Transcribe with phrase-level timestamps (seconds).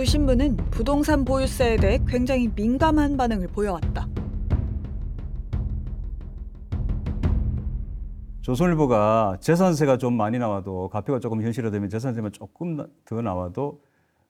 [0.00, 4.08] 두 신문은 부동산 보유세에 대해 굉장히 민감한 반응을 보여왔다.
[8.40, 13.82] 조선일보가 재산세가 좀 많이 나와도 가표가 조금 현실화되면 재산세만 조금 나- 더 나와도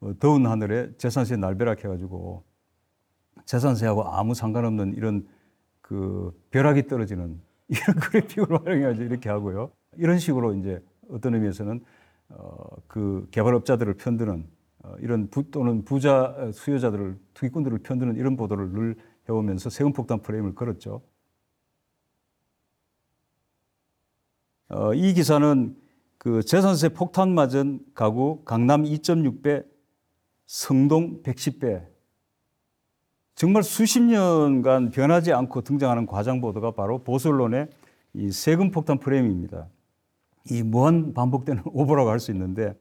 [0.00, 2.42] 어, 더운 하늘에 재산세 날벼락 해가지고
[3.44, 5.28] 재산세하고 아무 상관없는 이런
[5.80, 9.70] 그 벼락이 떨어지는 이런 그래픽을 활용해가지고 이렇게 하고요.
[9.96, 11.84] 이런 식으로 이제 어떤 의미에서는
[12.30, 14.61] 어, 그 개발업자들을 편드는 어,
[15.00, 18.96] 이런 부, 또는 부자 어, 수요자들을 투기꾼들을 편드는 이런 보도를 늘
[19.28, 21.02] 해오면서 세금 폭탄 프레임을 걸었죠.
[24.68, 25.76] 어, 이 기사는
[26.18, 29.66] 그 재산세 폭탄 맞은 가구 강남 2.6배,
[30.46, 31.86] 성동 110배.
[33.34, 37.68] 정말 수십 년간 변하지 않고 등장하는 과장 보도가 바로 보수 언론의
[38.14, 39.68] 이 세금 폭탄 프레임입니다.
[40.50, 42.74] 이 무한 반복되는 오보라고 할 수 있는데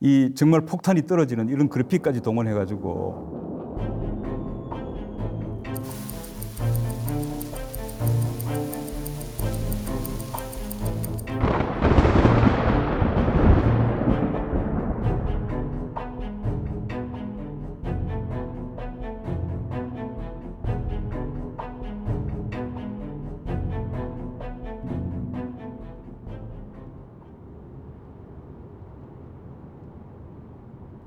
[0.00, 3.39] 이 정말 폭탄이 떨어지는 이런 그래픽까지 동원해 가지고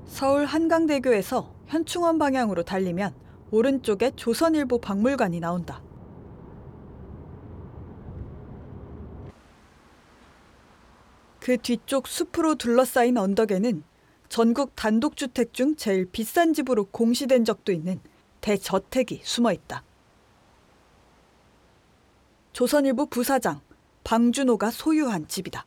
[0.06, 3.14] 서울 한강대교에서 현충원 방향으로 달리면
[3.50, 5.82] 오른쪽에 조선일보 박물관이 나온다.
[11.40, 13.84] 그 뒤쪽 숲으로 둘러싸인 언덕에는
[14.28, 18.00] 전국 단독주택 중 제일 비싼 집으로 공시된 적도 있는
[18.40, 19.84] 대저택이 숨어 있다.
[22.52, 23.60] 조선일보 부사장
[24.04, 25.66] 방준호가 소유한 집이다.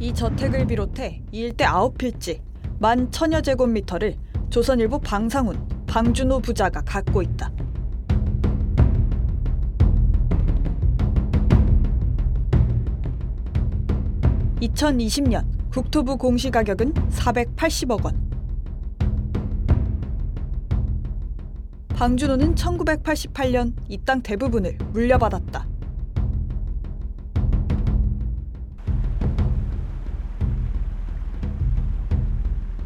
[0.00, 2.40] 이 저택을 비롯해 이 일대 아홉 필지
[2.78, 4.16] 만 천여 제곱미터를
[4.48, 7.50] 조선일보 방상훈, 방준호 부자가 갖고 있다.
[14.60, 18.28] (2020년) 국토부 공시가격은 (480억 원)
[21.90, 25.67] 방준호는 (1988년) 이 땅 대부분을 물려받았다.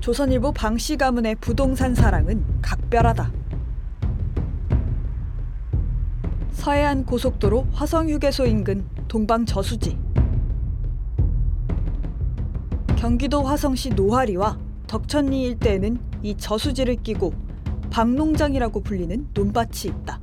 [0.02, 3.30] 조선일보 방씨 가문의 부동산 사랑은 각별하다.
[6.50, 9.96] 서해안 고속도로 화성휴게소 인근 동방 저수지.
[12.96, 14.58] 경기도 화성시 노하리와
[14.88, 17.32] 덕천리 일대에는 이 저수지를 끼고
[17.90, 20.20] 박농장이라고 불리는 논밭이 있다.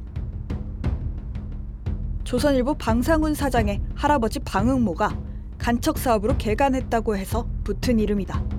[2.25, 5.17] 조선일보 방상훈 사장의 할아버지 방응모가
[5.57, 8.58] 간척 사업으로 개간했다고 해서 붙은 이름이다.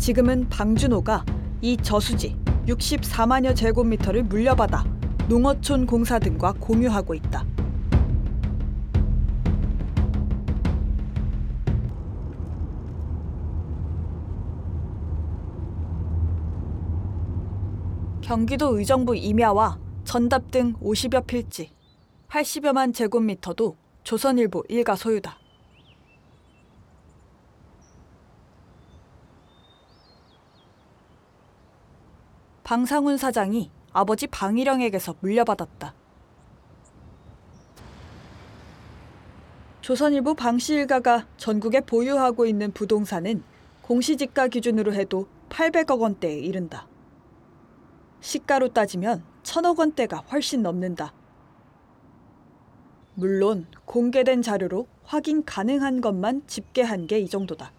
[0.00, 1.26] 지금은 방준호가
[1.60, 2.34] 이 저수지
[2.66, 4.82] 64만여 제곱미터를 물려받아
[5.28, 7.44] 농어촌 공사 등과 공유하고 있다.
[18.22, 21.72] 경기도 의정부 임야와 전답 등 50여 필지,
[22.28, 25.36] 80여만 제곱미터도 조선일보 일가 소유다.
[32.70, 35.92] 방상훈 사장이 아버지 방일영에게서 물려받았다.
[39.80, 43.42] 조선일보 방씨 일가가 전국에 보유하고 있는 부동산은
[43.82, 46.86] 공시지가 기준으로 해도 800억 원대에 이른다.
[48.20, 51.12] 시가로 따지면 천억 원대가 훨씬 넘는다.
[53.14, 57.72] 물론 공개된 자료로 확인 가능한 것만 집계한 게 이 정도다.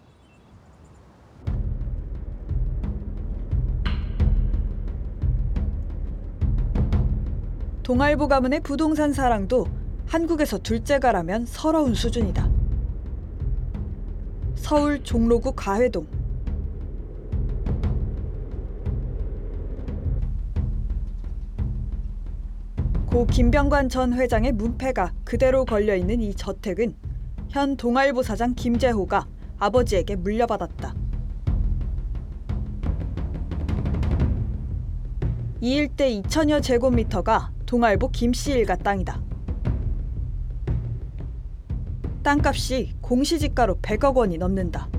[7.82, 9.66] 동아일보 가문의 부동산 사랑도
[10.06, 12.48] 한국에서 둘째가라면 서러운 수준이다.
[14.54, 16.06] 서울 종로구 가회동
[23.10, 26.94] 고 김병관 전 회장의 문패가 그대로 걸려 있는 이 저택은
[27.48, 29.26] 현 동아일보 사장 김재호가
[29.58, 30.94] 아버지에게 물려받았다.
[35.60, 39.18] 이 일대 2천여 제곱미터가 동아일보 김씨 일가 땅이다.
[42.22, 44.90] 땅값이 공시지가로 100억 원이 넘는다.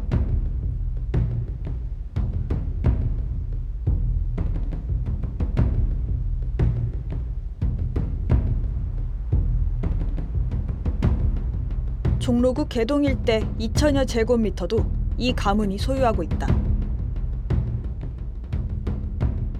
[12.17, 14.83] 종로구 개동 일대 2천여 제곱미터도
[15.19, 16.47] 이 가문이 소유하고 있다.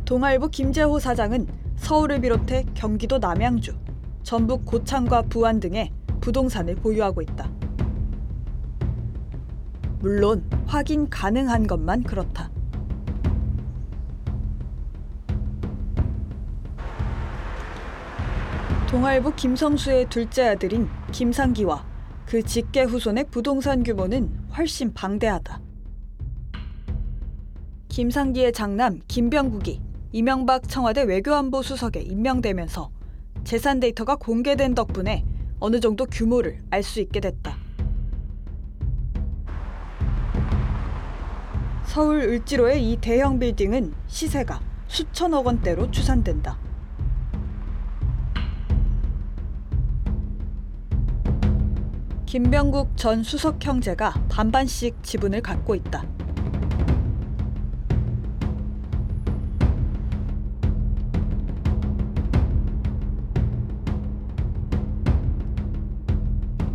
[0.04, 3.76] 동아일보 김재호 사장은 서울을 비롯해 경기도 남양주,
[4.24, 5.92] 전북 고창과 부안 등의
[6.22, 7.52] 부동산을 보유하고 있다.
[10.00, 12.50] 물론 확인 가능한 것만 그렇다.
[18.90, 21.84] 동아일보 김성수의 둘째 아들인 김상기와
[22.28, 25.60] 그 직계 후손의 부동산 규모는 훨씬 방대하다.
[27.90, 29.82] 김상기의 장남 김병국이
[30.16, 32.92] 이명박 청와대 외교안보 수석에 임명되면서
[33.44, 35.26] 재산 데이터가 공개된 덕분에
[35.60, 37.58] 어느 정도 규모를 알 수 있게 됐다.
[41.86, 46.60] 서울 을지로의 이 대형 빌딩은 시세가 수천억 원대로 추산된다.
[52.28, 56.06] 김병국 전 수석 형제가 반반씩 지분을 갖고 있다.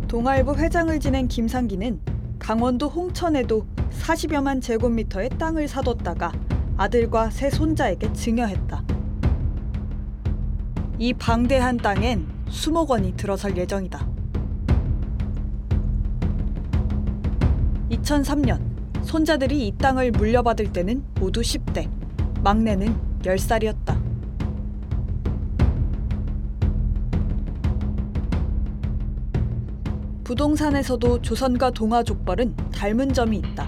[0.09, 1.99] 동아일보 회장을 지낸 김상기는
[2.39, 3.67] 강원도 홍천에도
[4.01, 6.31] 40여만 제곱미터의 땅을 사뒀다가
[6.77, 8.83] 아들과 세 손자에게 증여했다.
[10.97, 14.09] 이 방대한 땅엔 수억 원이 들어설 예정이다.
[17.91, 18.59] 2003년
[19.03, 21.87] 손자들이 이 땅을 물려받을 때는 모두 10대,
[22.41, 24.08] 막내는 10살이었다.
[30.29, 33.67] 부동산에서도 조선과 동아 족벌은 닮은 점이 있다.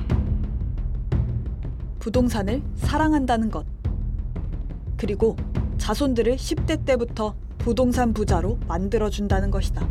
[1.98, 3.66] 부동산을 사랑한다는 것.
[4.96, 5.36] 그리고
[5.80, 9.88] 자손들을 10대 때부터 부동산 부자로 만들어준다는 것이다.